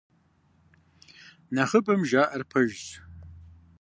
Нэхъыбэм 1.53 2.01
жаӀэр 2.09 2.41
пэжщ. 2.51 2.83